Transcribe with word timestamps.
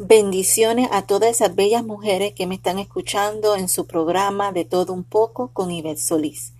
Bendiciones 0.00 0.88
a 0.90 1.02
todas 1.02 1.30
esas 1.30 1.54
bellas 1.54 1.84
mujeres 1.84 2.32
que 2.34 2.48
me 2.48 2.56
están 2.56 2.80
escuchando 2.80 3.54
en 3.54 3.68
su 3.68 3.86
programa 3.86 4.50
de 4.50 4.64
todo 4.64 4.92
un 4.92 5.04
poco 5.04 5.52
con 5.52 5.70
Ivette 5.70 6.00
Solís. 6.00 6.52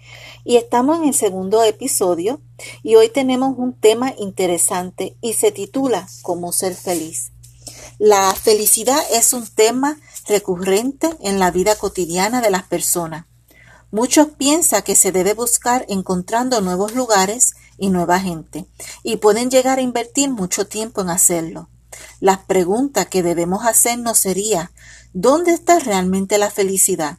Y 0.45 0.55
estamos 0.55 0.99
en 0.99 1.09
el 1.09 1.15
segundo 1.15 1.65
episodio 1.65 2.41
y 2.85 2.95
hoy 2.95 3.09
tenemos 3.09 3.59
un 3.59 3.73
tema 3.73 4.15
interesante 4.19 5.17
y 5.21 5.33
se 5.33 5.51
titula 5.51 6.07
Cómo 6.23 6.53
ser 6.53 6.77
feliz. 6.77 7.33
La 7.99 8.33
felicidad 8.37 9.01
es 9.13 9.33
un 9.33 9.49
tema 9.49 9.99
recurrente 10.29 11.11
en 11.19 11.41
la 11.41 11.51
vida 11.51 11.75
cotidiana 11.75 12.41
de 12.41 12.51
las 12.51 12.63
personas. 12.63 13.27
Muchos 13.91 14.29
piensan 14.29 14.83
que 14.83 14.95
se 14.95 15.11
debe 15.11 15.35
buscar 15.35 15.85
encontrando 15.89 16.61
nuevos 16.61 16.95
lugares 16.95 17.55
y 17.79 17.89
nueva 17.89 18.21
gente 18.21 18.67
y 19.03 19.17
pueden 19.17 19.51
llegar 19.51 19.79
a 19.79 19.83
invertir 19.83 20.31
mucho 20.31 20.69
tiempo 20.69 21.01
en 21.01 21.11
hacerlo. 21.11 21.69
La 22.25 22.41
pregunta 22.47 23.05
que 23.05 23.23
debemos 23.23 23.67
hacernos 23.67 24.17
sería, 24.17 24.73
¿dónde 25.13 25.53
está 25.53 25.79
realmente 25.79 26.39
la 26.39 26.51
felicidad? 26.51 27.19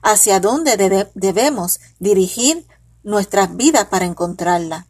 ¿Hacia 0.00 0.38
dónde 0.38 0.76
debemos 1.16 1.80
dirigir 1.98 2.64
nuestras 3.02 3.56
vidas 3.56 3.86
para 3.86 4.04
encontrarla? 4.04 4.86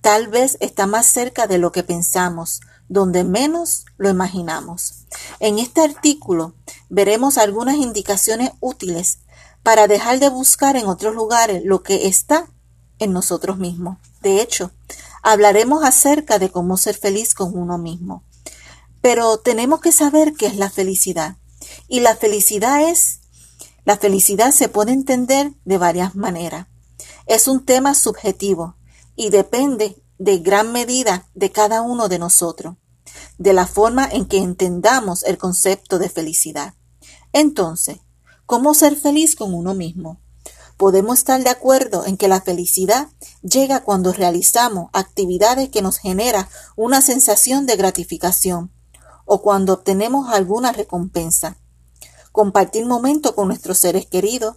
Tal 0.00 0.26
vez 0.26 0.58
está 0.58 0.88
más 0.88 1.06
cerca 1.06 1.46
de 1.46 1.58
lo 1.58 1.70
que 1.70 1.84
pensamos, 1.84 2.62
donde 2.88 3.22
menos 3.22 3.84
lo 3.96 4.10
imaginamos. 4.10 5.06
En 5.38 5.60
este 5.60 5.82
artículo 5.82 6.56
veremos 6.88 7.38
algunas 7.38 7.76
indicaciones 7.76 8.50
útiles 8.58 9.20
para 9.62 9.86
dejar 9.86 10.18
de 10.18 10.30
buscar 10.30 10.74
en 10.74 10.86
otros 10.86 11.14
lugares 11.14 11.62
lo 11.64 11.84
que 11.84 12.08
está 12.08 12.48
en 12.98 13.12
nosotros 13.12 13.56
mismos. 13.56 13.98
De 14.20 14.42
hecho, 14.42 14.72
hablaremos 15.22 15.84
acerca 15.84 16.40
de 16.40 16.50
cómo 16.50 16.76
ser 16.76 16.96
feliz 16.96 17.34
con 17.34 17.56
uno 17.56 17.78
mismo. 17.78 18.24
Pero 19.06 19.38
tenemos 19.38 19.80
que 19.80 19.92
saber 19.92 20.32
qué 20.32 20.46
es 20.46 20.56
la 20.56 20.68
felicidad. 20.68 21.36
Y 21.86 22.00
la 22.00 22.16
felicidad 22.16 22.90
es, 22.90 23.20
la 23.84 23.98
felicidad 23.98 24.50
se 24.50 24.68
puede 24.68 24.90
entender 24.90 25.52
de 25.64 25.78
varias 25.78 26.16
maneras. 26.16 26.66
Es 27.26 27.46
un 27.46 27.64
tema 27.64 27.94
subjetivo 27.94 28.74
y 29.14 29.30
depende 29.30 30.02
de 30.18 30.38
gran 30.38 30.72
medida 30.72 31.28
de 31.34 31.52
cada 31.52 31.82
uno 31.82 32.08
de 32.08 32.18
nosotros, 32.18 32.78
de 33.38 33.52
la 33.52 33.68
forma 33.68 34.08
en 34.10 34.26
que 34.26 34.38
entendamos 34.38 35.22
el 35.22 35.38
concepto 35.38 36.00
de 36.00 36.08
felicidad. 36.08 36.74
Entonces, 37.32 37.98
¿cómo 38.44 38.74
ser 38.74 38.96
feliz 38.96 39.36
con 39.36 39.54
uno 39.54 39.72
mismo? 39.72 40.20
Podemos 40.76 41.20
estar 41.20 41.40
de 41.44 41.50
acuerdo 41.50 42.04
en 42.06 42.16
que 42.16 42.26
la 42.26 42.40
felicidad 42.40 43.06
llega 43.42 43.84
cuando 43.84 44.12
realizamos 44.12 44.90
actividades 44.92 45.68
que 45.68 45.80
nos 45.80 45.98
generan 45.98 46.48
una 46.74 47.00
sensación 47.00 47.66
de 47.66 47.76
gratificación, 47.76 48.72
o 49.26 49.42
cuando 49.42 49.74
obtenemos 49.74 50.32
alguna 50.32 50.72
recompensa. 50.72 51.58
Compartir 52.32 52.86
momentos 52.86 53.32
con 53.32 53.48
nuestros 53.48 53.78
seres 53.78 54.06
queridos, 54.06 54.56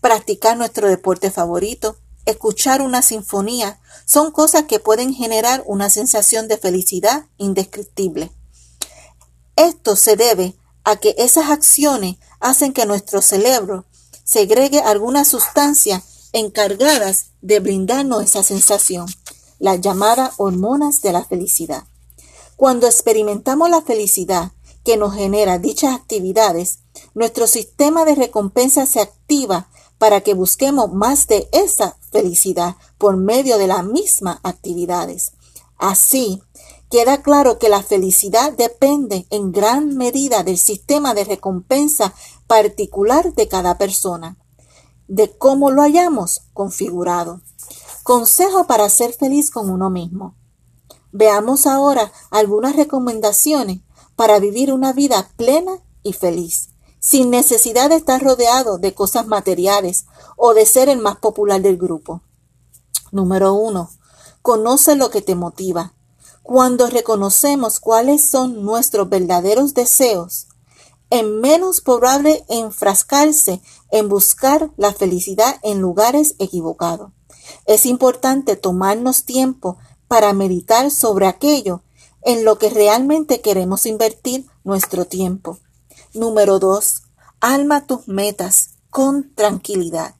practicar 0.00 0.56
nuestro 0.56 0.88
deporte 0.88 1.30
favorito, 1.30 1.96
escuchar 2.24 2.80
una 2.80 3.02
sinfonía, 3.02 3.78
son 4.06 4.30
cosas 4.30 4.64
que 4.64 4.80
pueden 4.80 5.12
generar 5.12 5.62
una 5.66 5.90
sensación 5.90 6.48
de 6.48 6.56
felicidad 6.56 7.26
indescriptible. 7.36 8.32
Esto 9.56 9.96
se 9.96 10.16
debe 10.16 10.56
a 10.84 10.96
que 10.96 11.14
esas 11.18 11.50
acciones 11.50 12.16
hacen 12.40 12.72
que 12.72 12.86
nuestro 12.86 13.20
cerebro 13.20 13.86
segregue 14.24 14.80
algunas 14.80 15.28
sustancias 15.28 16.02
encargadas 16.32 17.26
de 17.40 17.60
brindarnos 17.60 18.22
esa 18.22 18.42
sensación, 18.42 19.06
las 19.58 19.80
llamadas 19.80 20.34
hormonas 20.36 21.00
de 21.00 21.12
la 21.12 21.24
felicidad. 21.24 21.84
Cuando 22.56 22.86
experimentamos 22.86 23.68
la 23.68 23.82
felicidad 23.82 24.52
que 24.82 24.96
nos 24.96 25.14
genera 25.14 25.58
dichas 25.58 25.94
actividades, 25.94 26.78
nuestro 27.14 27.46
sistema 27.46 28.06
de 28.06 28.14
recompensa 28.14 28.86
se 28.86 29.00
activa 29.00 29.68
para 29.98 30.22
que 30.22 30.32
busquemos 30.32 30.90
más 30.90 31.26
de 31.26 31.48
esa 31.52 31.98
felicidad 32.10 32.76
por 32.96 33.18
medio 33.18 33.58
de 33.58 33.66
las 33.66 33.84
mismas 33.84 34.38
actividades. 34.42 35.32
Así, 35.76 36.40
queda 36.90 37.22
claro 37.22 37.58
que 37.58 37.68
la 37.68 37.82
felicidad 37.82 38.52
depende 38.52 39.26
en 39.28 39.52
gran 39.52 39.94
medida 39.96 40.42
del 40.42 40.56
sistema 40.56 41.12
de 41.12 41.24
recompensa 41.24 42.14
particular 42.46 43.34
de 43.34 43.48
cada 43.48 43.76
persona, 43.76 44.38
de 45.08 45.36
cómo 45.36 45.70
lo 45.70 45.82
hayamos 45.82 46.42
configurado. 46.54 47.42
Consejo 48.02 48.66
para 48.66 48.88
ser 48.88 49.12
feliz 49.12 49.50
con 49.50 49.68
uno 49.68 49.90
mismo. 49.90 50.36
Veamos 51.18 51.66
ahora 51.66 52.12
algunas 52.30 52.76
recomendaciones 52.76 53.80
para 54.16 54.38
vivir 54.38 54.70
una 54.70 54.92
vida 54.92 55.30
plena 55.36 55.78
y 56.02 56.12
feliz, 56.12 56.68
sin 57.00 57.30
necesidad 57.30 57.88
de 57.88 57.96
estar 57.96 58.22
rodeado 58.22 58.76
de 58.76 58.92
cosas 58.92 59.26
materiales 59.26 60.04
o 60.36 60.52
de 60.52 60.66
ser 60.66 60.90
el 60.90 60.98
más 60.98 61.16
popular 61.16 61.62
del 61.62 61.78
grupo. 61.78 62.20
Número 63.12 63.54
uno, 63.54 63.88
conoce 64.42 64.94
lo 64.94 65.08
que 65.08 65.22
te 65.22 65.34
motiva. 65.34 65.94
Cuando 66.42 66.86
reconocemos 66.88 67.80
cuáles 67.80 68.28
son 68.28 68.62
nuestros 68.62 69.08
verdaderos 69.08 69.72
deseos, 69.72 70.48
es 71.08 71.24
menos 71.24 71.80
probable 71.80 72.44
enfrascarse 72.50 73.62
en 73.90 74.10
buscar 74.10 74.70
la 74.76 74.92
felicidad 74.92 75.60
en 75.62 75.80
lugares 75.80 76.34
equivocados. 76.38 77.10
Es 77.64 77.86
importante 77.86 78.56
tomarnos 78.56 79.24
tiempo 79.24 79.78
para 80.08 80.32
meditar 80.32 80.90
sobre 80.90 81.26
aquello 81.26 81.82
en 82.22 82.44
lo 82.44 82.58
que 82.58 82.70
realmente 82.70 83.40
queremos 83.40 83.86
invertir 83.86 84.46
nuestro 84.64 85.04
tiempo. 85.04 85.58
Número 86.12 86.58
2. 86.58 87.02
Alma 87.40 87.86
tus 87.86 88.08
metas 88.08 88.70
con 88.90 89.34
tranquilidad. 89.34 90.16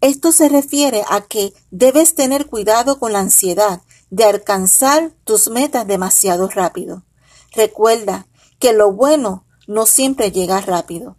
Esto 0.00 0.30
se 0.32 0.48
refiere 0.48 1.04
a 1.08 1.22
que 1.22 1.52
debes 1.70 2.14
tener 2.14 2.46
cuidado 2.46 2.98
con 2.98 3.12
la 3.12 3.18
ansiedad 3.18 3.82
de 4.10 4.24
alcanzar 4.24 5.12
tus 5.24 5.50
metas 5.50 5.86
demasiado 5.86 6.48
rápido. 6.48 7.04
Recuerda 7.52 8.28
que 8.58 8.72
lo 8.72 8.92
bueno 8.92 9.44
no 9.66 9.86
siempre 9.86 10.30
llega 10.30 10.60
rápido. 10.60 11.16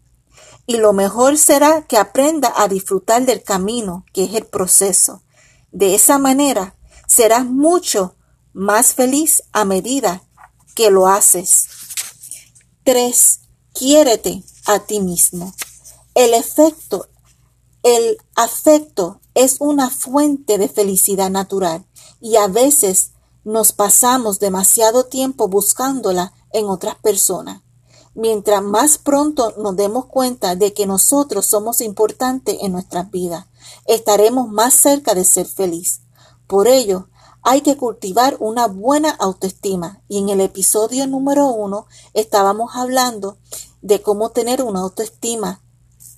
Y 0.66 0.78
lo 0.78 0.94
mejor 0.94 1.38
será 1.38 1.82
que 1.82 1.98
aprenda 1.98 2.54
a 2.56 2.68
disfrutar 2.68 3.26
del 3.26 3.44
camino, 3.44 4.06
que 4.14 4.24
es 4.24 4.34
el 4.34 4.46
proceso. 4.46 5.24
De 5.72 5.96
esa 5.96 6.18
manera 6.18 6.76
serás 7.10 7.46
mucho 7.46 8.16
más 8.54 8.94
feliz 8.94 9.44
a 9.52 9.66
medida 9.66 10.24
que 10.76 10.92
lo 10.92 11.08
haces. 11.08 11.68
3. 12.86 13.40
Quiérete 13.74 14.44
a 14.66 14.80
ti 14.80 15.02
mismo. 15.02 15.54
El 16.14 16.34
efecto, 16.34 17.08
el 17.84 18.18
afecto 18.36 19.20
es 19.34 19.58
una 19.60 19.90
fuente 19.90 20.58
de 20.58 20.70
felicidad 20.70 21.32
natural 21.32 21.86
y 22.22 22.36
a 22.36 22.48
veces 22.48 23.12
nos 23.44 23.72
pasamos 23.72 24.40
demasiado 24.40 25.06
tiempo 25.06 25.48
buscándola 25.48 26.34
en 26.52 26.66
otras 26.66 26.96
personas. 26.96 27.64
Mientras 28.14 28.62
más 28.62 28.98
pronto 28.98 29.54
nos 29.58 29.76
demos 29.76 30.06
cuenta 30.06 30.56
de 30.56 30.74
que 30.74 30.86
nosotros 30.86 31.46
somos 31.46 31.82
importantes 31.82 32.58
en 32.62 32.72
nuestras 32.72 33.10
vidas, 33.10 33.46
estaremos 33.86 34.50
más 34.50 34.74
cerca 34.74 35.16
de 35.16 35.24
ser 35.24 35.48
feliz. 35.48 36.02
Por 36.50 36.68
ello, 36.68 37.10
hay 37.44 37.62
que 37.62 37.78
cultivar 37.78 38.38
una 38.40 38.66
buena 38.66 39.12
autoestima 39.12 40.02
y 40.08 40.18
en 40.18 40.30
el 40.30 40.42
episodio 40.42 41.06
número 41.06 41.48
uno 41.50 41.86
estábamos 42.16 42.72
hablando 42.74 43.38
de 43.84 44.02
cómo 44.02 44.32
tener 44.32 44.64
una 44.64 44.80
autoestima 44.80 45.62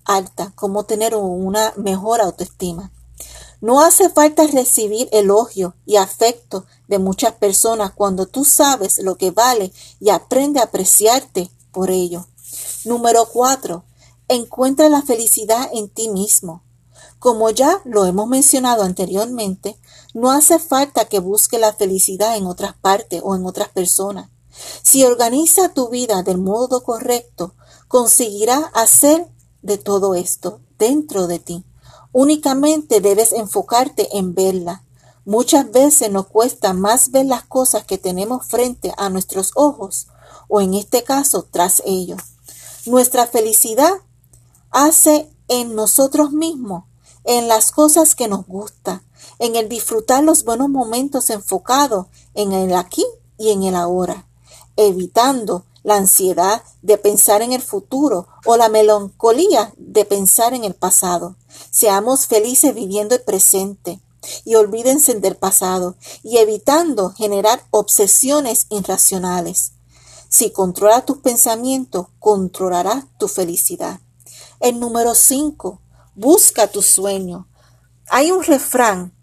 alta, 0.06 0.54
cómo 0.56 0.86
tener 0.86 1.16
una 1.16 1.74
mejor 1.76 2.22
autoestima. 2.22 2.94
No 3.60 3.82
hace 3.82 4.10
falta 4.10 4.48
recibir 4.48 5.10
elogio 5.12 5.76
y 5.86 5.98
afecto 5.98 6.66
de 6.88 6.98
muchas 6.98 7.34
personas 7.34 7.92
cuando 7.92 8.26
tú 8.26 8.46
sabes 8.46 9.00
lo 9.00 9.18
que 9.18 9.32
vale 9.32 9.74
y 10.00 10.12
aprende 10.12 10.62
a 10.62 10.64
apreciarte 10.64 11.52
por 11.74 11.92
ello. 11.92 12.26
Número 12.86 13.26
cuatro, 13.26 13.84
encuentra 14.30 14.88
la 14.88 15.02
felicidad 15.02 15.70
en 15.74 15.90
ti 15.90 16.08
mismo. 16.08 16.64
Como 17.20 17.50
ya 17.50 17.82
lo 17.84 18.06
hemos 18.06 18.30
mencionado 18.30 18.84
anteriormente, 18.84 19.78
no 20.14 20.32
hace 20.32 20.60
falta 20.60 21.06
que 21.06 21.20
busque 21.20 21.58
la 21.58 21.74
felicidad 21.74 22.36
en 22.36 22.46
otras 22.46 22.76
partes 22.76 23.22
o 23.24 23.36
en 23.36 23.46
otras 23.46 23.70
personas. 23.70 24.30
Si 24.82 25.04
organiza 25.06 25.70
tu 25.70 25.90
vida 25.90 26.24
del 26.24 26.38
modo 26.38 26.84
correcto, 26.84 27.54
conseguirá 27.88 28.72
hacer 28.74 29.28
de 29.62 29.78
todo 29.78 30.16
esto 30.16 30.60
dentro 30.78 31.28
de 31.28 31.40
ti. 31.40 31.66
Únicamente 32.12 33.00
debes 33.00 33.32
enfocarte 33.32 34.18
en 34.18 34.34
verla. 34.34 34.84
Muchas 35.24 35.72
veces 35.72 36.12
nos 36.12 36.28
cuesta 36.28 36.74
más 36.74 37.12
ver 37.12 37.28
las 37.28 37.44
cosas 37.46 37.86
que 37.86 37.98
tenemos 37.98 38.46
frente 38.46 38.94
a 38.98 39.10
nuestros 39.10 39.52
ojos 39.56 40.08
o 40.50 40.60
en 40.60 40.74
este 40.74 41.04
caso 41.04 41.48
tras 41.50 41.82
ellos. 41.86 42.22
Nuestra 42.86 43.28
felicidad 43.28 43.94
hace 44.72 45.30
en 45.48 45.76
nosotros 45.76 46.32
mismos 46.32 46.86
en 47.24 47.48
las 47.48 47.72
cosas 47.72 48.16
que 48.16 48.28
nos 48.28 48.46
gusta, 48.46 49.04
en 49.40 49.56
el 49.56 49.70
disfrutar 49.70 50.24
los 50.24 50.44
buenos 50.44 50.70
momentos 50.70 51.30
enfocados 51.30 52.08
en 52.34 52.54
el 52.54 52.74
aquí 52.74 53.06
y 53.38 53.52
en 53.52 53.64
el 53.64 53.76
ahora, 53.76 54.28
evitando 54.76 55.66
la 55.84 55.96
ansiedad 55.96 56.64
de 56.82 56.98
pensar 56.98 57.42
en 57.42 57.54
el 57.54 57.62
futuro 57.62 58.28
o 58.46 58.58
la 58.58 58.70
melancolía 58.70 59.74
de 59.78 60.06
pensar 60.06 60.54
en 60.54 60.64
el 60.64 60.76
pasado. 60.76 61.36
Seamos 61.72 62.28
felices 62.28 62.74
viviendo 62.76 63.16
el 63.16 63.22
presente 63.22 64.00
y 64.46 64.56
olvídense 64.56 65.16
del 65.16 65.36
pasado 65.36 65.96
y 66.24 66.38
evitando 66.38 67.12
generar 67.12 67.66
obsesiones 67.72 68.68
irracionales. 68.70 69.74
Si 70.30 70.52
controlas 70.52 71.06
tus 71.06 71.18
pensamientos, 71.18 72.08
controlarás 72.20 73.06
tu 73.18 73.28
felicidad. 73.28 74.00
El 74.60 74.80
número 74.80 75.16
5. 75.16 75.82
Busca 76.16 76.68
tu 76.68 76.82
sueño. 76.82 77.48
Hay 78.10 78.32
un 78.32 78.44
refrán 78.44 79.14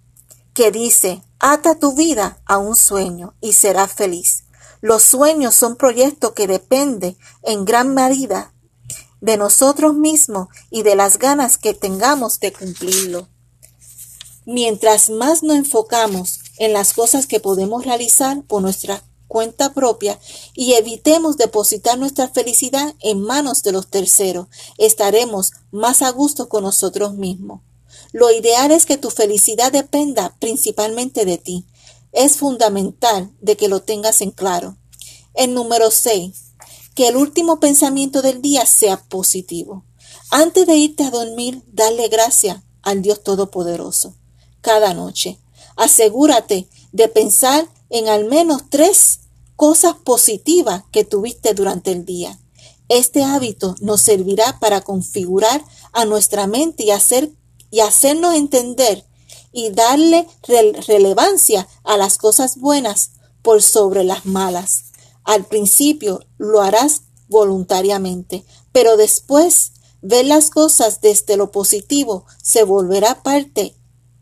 que 0.54 0.70
dice, 0.70 1.22
ata 1.38 1.78
tu 1.78 1.94
vida 1.94 2.40
a 2.46 2.58
un 2.58 2.74
sueño 2.76 3.34
y 3.40 3.52
serás 3.52 3.92
feliz. 3.92 4.44
Los 4.80 5.02
sueños 5.02 5.54
son 5.54 5.76
proyectos 5.76 6.32
que 6.32 6.46
dependen 6.46 7.18
en 7.42 7.64
gran 7.64 7.94
medida 7.94 8.54
de 9.20 9.36
nosotros 9.36 9.94
mismos 9.94 10.48
y 10.70 10.82
de 10.82 10.96
las 10.96 11.18
ganas 11.18 11.58
que 11.58 11.74
tengamos 11.74 12.40
de 12.40 12.52
cumplirlo. 12.52 13.28
Mientras 14.46 15.10
más 15.10 15.42
nos 15.42 15.56
enfocamos 15.56 16.40
en 16.58 16.72
las 16.72 16.94
cosas 16.94 17.26
que 17.26 17.40
podemos 17.40 17.84
realizar 17.84 18.42
por 18.44 18.62
nuestra 18.62 19.02
cuenta 19.28 19.72
propia 19.74 20.18
y 20.54 20.72
evitemos 20.72 21.36
depositar 21.36 21.98
nuestra 21.98 22.28
felicidad 22.28 22.94
en 23.00 23.20
manos 23.20 23.62
de 23.62 23.72
los 23.72 23.88
terceros, 23.88 24.48
estaremos 24.78 25.52
más 25.70 26.02
a 26.02 26.10
gusto 26.10 26.48
con 26.48 26.64
nosotros 26.64 27.14
mismos. 27.14 27.60
Lo 28.12 28.30
ideal 28.30 28.72
es 28.72 28.86
que 28.86 28.96
tu 28.96 29.10
felicidad 29.10 29.70
dependa 29.70 30.34
principalmente 30.40 31.24
de 31.24 31.38
ti. 31.38 31.66
Es 32.12 32.36
fundamental 32.38 33.30
de 33.40 33.56
que 33.56 33.68
lo 33.68 33.82
tengas 33.82 34.22
en 34.22 34.30
claro. 34.30 34.76
El 35.34 35.54
número 35.54 35.90
6. 35.90 36.32
Que 36.94 37.08
el 37.08 37.16
último 37.16 37.60
pensamiento 37.60 38.22
del 38.22 38.40
día 38.40 38.66
sea 38.66 38.96
positivo. 38.96 39.84
Antes 40.30 40.66
de 40.66 40.76
irte 40.76 41.04
a 41.04 41.10
dormir, 41.10 41.62
dale 41.66 42.08
gracias 42.08 42.58
al 42.82 43.02
Dios 43.02 43.22
Todopoderoso 43.22 44.14
cada 44.60 44.94
noche. 44.94 45.38
Asegúrate 45.76 46.68
de 46.92 47.08
pensar 47.08 47.68
en 47.90 48.08
al 48.08 48.24
menos 48.26 48.62
tres 48.68 49.20
cosas 49.56 49.94
positivas 50.04 50.84
que 50.92 51.04
tuviste 51.04 51.54
durante 51.54 51.92
el 51.92 52.04
día. 52.04 52.38
Este 52.88 53.22
hábito 53.22 53.74
nos 53.80 54.02
servirá 54.02 54.58
para 54.60 54.80
configurar 54.80 55.64
a 55.92 56.04
nuestra 56.04 56.46
mente 56.46 56.84
y, 56.84 56.90
hacer, 56.90 57.32
y 57.70 57.80
hacernos 57.80 58.34
entender 58.34 59.04
y 59.52 59.70
darle 59.70 60.26
relevancia 60.86 61.66
a 61.84 61.96
las 61.96 62.18
cosas 62.18 62.58
buenas 62.58 63.10
por 63.42 63.62
sobre 63.62 64.04
las 64.04 64.26
malas. 64.26 64.84
Al 65.24 65.44
principio 65.44 66.24
lo 66.38 66.60
harás 66.60 67.02
voluntariamente, 67.28 68.44
pero 68.72 68.96
después 68.96 69.72
ver 70.00 70.26
las 70.26 70.50
cosas 70.50 71.00
desde 71.00 71.36
lo 71.36 71.50
positivo 71.50 72.24
se 72.42 72.62
volverá 72.62 73.22
parte 73.22 73.74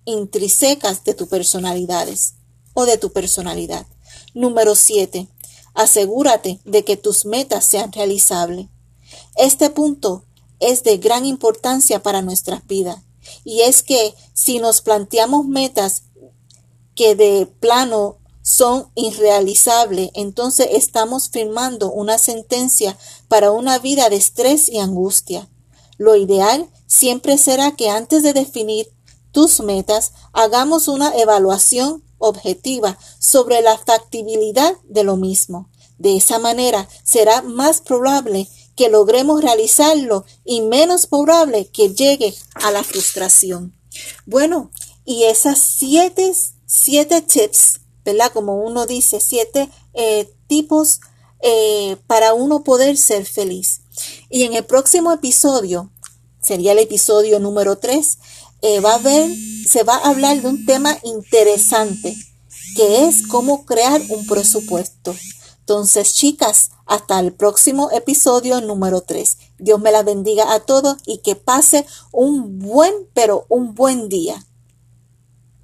intrínsecas 0.04 1.04
de 1.04 1.14
tu 1.14 1.28
personalidades 1.28 2.34
o 2.76 2.84
de 2.84 2.98
tu 2.98 3.10
personalidad. 3.10 3.86
Número 4.34 4.74
7. 4.74 5.26
Asegúrate 5.74 6.60
de 6.64 6.84
que 6.84 6.98
tus 6.98 7.24
metas 7.24 7.64
sean 7.64 7.90
realizables. 7.90 8.66
Este 9.34 9.70
punto 9.70 10.24
es 10.60 10.84
de 10.84 10.98
gran 10.98 11.24
importancia 11.24 12.02
para 12.02 12.20
nuestras 12.20 12.66
vidas 12.66 12.98
y 13.44 13.62
es 13.62 13.82
que 13.82 14.14
si 14.34 14.58
nos 14.58 14.82
planteamos 14.82 15.46
metas 15.46 16.02
que 16.94 17.14
de 17.14 17.46
plano 17.46 18.18
son 18.42 18.90
irrealizables, 18.94 20.10
entonces 20.12 20.68
estamos 20.72 21.30
firmando 21.30 21.90
una 21.90 22.18
sentencia 22.18 22.96
para 23.26 23.52
una 23.52 23.78
vida 23.78 24.10
de 24.10 24.16
estrés 24.16 24.68
y 24.68 24.78
angustia. 24.78 25.48
Lo 25.96 26.14
ideal 26.14 26.70
siempre 26.86 27.38
será 27.38 27.74
que 27.74 27.88
antes 27.88 28.22
de 28.22 28.34
definir 28.34 28.86
tus 29.32 29.60
metas, 29.60 30.12
hagamos 30.32 30.88
una 30.88 31.14
evaluación 31.16 32.05
objetiva 32.18 32.98
sobre 33.18 33.60
la 33.62 33.76
factibilidad 33.78 34.74
de 34.84 35.04
lo 35.04 35.16
mismo. 35.16 35.68
De 35.98 36.16
esa 36.16 36.38
manera 36.38 36.88
será 37.04 37.42
más 37.42 37.80
probable 37.80 38.48
que 38.74 38.90
logremos 38.90 39.42
realizarlo 39.42 40.24
y 40.44 40.60
menos 40.60 41.06
probable 41.06 41.66
que 41.68 41.94
llegue 41.94 42.34
a 42.54 42.70
la 42.70 42.84
frustración. 42.84 43.74
Bueno, 44.26 44.70
y 45.04 45.24
esas 45.24 45.58
siete, 45.58 46.32
siete 46.66 47.22
tips, 47.22 47.80
¿verdad? 48.04 48.30
Como 48.32 48.56
uno 48.56 48.86
dice, 48.86 49.20
siete 49.20 49.70
eh, 49.94 50.30
tipos 50.46 51.00
eh, 51.40 51.96
para 52.06 52.34
uno 52.34 52.64
poder 52.64 52.96
ser 52.96 53.24
feliz. 53.24 53.80
Y 54.28 54.42
en 54.42 54.54
el 54.54 54.64
próximo 54.64 55.12
episodio, 55.12 55.90
sería 56.42 56.72
el 56.72 56.78
episodio 56.78 57.40
número 57.40 57.78
3, 57.78 58.18
eh, 58.62 58.80
va 58.80 58.94
a 58.94 58.98
ver, 58.98 59.30
se 59.68 59.82
va 59.82 59.96
a 59.96 60.08
hablar 60.08 60.40
de 60.40 60.48
un 60.48 60.64
tema 60.66 60.96
interesante, 61.02 62.16
que 62.76 63.06
es 63.06 63.26
cómo 63.26 63.64
crear 63.64 64.00
un 64.08 64.26
presupuesto. 64.26 65.14
Entonces, 65.60 66.14
chicas, 66.14 66.70
hasta 66.86 67.18
el 67.18 67.32
próximo 67.32 67.90
episodio 67.90 68.60
número 68.60 69.00
3. 69.00 69.36
Dios 69.58 69.80
me 69.80 69.90
la 69.90 70.04
bendiga 70.04 70.52
a 70.52 70.60
todos 70.60 70.96
y 71.06 71.18
que 71.18 71.34
pase 71.34 71.84
un 72.12 72.60
buen, 72.60 72.94
pero 73.14 73.46
un 73.48 73.74
buen 73.74 74.08
día. 74.08 74.45